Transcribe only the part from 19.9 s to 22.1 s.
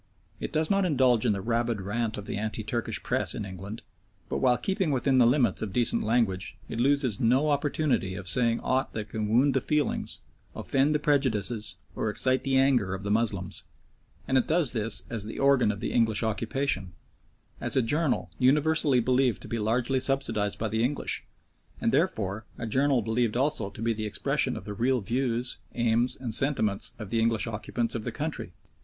subsidised by the English, and